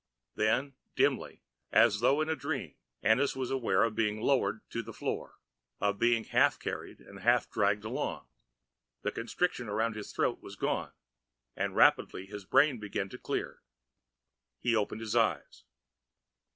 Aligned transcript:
Then, 0.33 0.73
dimly 0.95 1.43
as 1.71 1.99
though 1.99 2.21
in 2.21 2.27
a 2.29 2.35
dream, 2.35 2.73
Ennis 3.03 3.35
was 3.35 3.51
aware 3.51 3.83
of 3.83 3.93
being 3.93 4.19
lowered 4.19 4.61
to 4.71 4.81
the 4.81 4.93
floor, 4.93 5.37
of 5.79 5.99
being 5.99 6.23
half 6.23 6.57
carried 6.57 6.99
and 7.01 7.19
half 7.19 7.51
dragged 7.51 7.83
along. 7.85 8.27
The 9.03 9.11
constriction 9.11 9.69
around 9.69 9.95
his 9.95 10.11
throat 10.11 10.41
was 10.41 10.55
gone 10.55 10.93
and 11.55 11.75
rapidly 11.75 12.25
his 12.25 12.45
brain 12.45 12.79
began 12.79 13.09
to 13.09 13.19
clear. 13.19 13.61
He 14.59 14.75
opened 14.75 15.01
his 15.01 15.15
eyes. 15.15 15.65